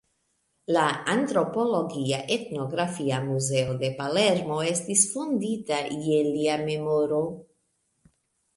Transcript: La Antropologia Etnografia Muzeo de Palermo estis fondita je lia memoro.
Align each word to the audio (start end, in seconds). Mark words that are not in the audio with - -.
La 0.75 0.85
Antropologia 1.15 2.21
Etnografia 2.35 3.19
Muzeo 3.27 3.75
de 3.83 3.91
Palermo 4.01 4.57
estis 4.73 5.05
fondita 5.13 5.81
je 6.09 6.19
lia 6.33 6.57
memoro. 6.67 7.23